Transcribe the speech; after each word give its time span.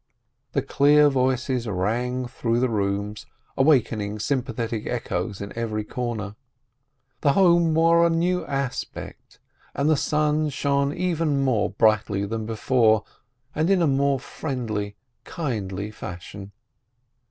The 0.53 0.63
clear 0.63 1.09
voices 1.09 1.67
rang 1.67 2.25
through 2.27 2.59
the 2.59 2.69
rooms, 2.71 3.27
awaking 3.55 4.17
sympathetic 4.17 4.87
echoes 4.87 5.41
in 5.41 5.55
every 5.55 5.83
corner. 5.83 6.35
The 7.19 7.33
home 7.33 7.75
wore 7.75 8.03
a 8.03 8.09
new 8.09 8.43
aspect, 8.47 9.37
and 9.75 9.87
the 9.87 9.95
sun 9.95 10.49
shone 10.49 10.91
even 10.91 11.43
more 11.43 11.69
brightly 11.69 12.25
than 12.25 12.47
before 12.47 13.03
and 13.53 13.69
in 13.69 13.81
more 13.95 14.19
friendly, 14.19 14.95
kindly 15.23 15.91
fashion. 15.91 16.51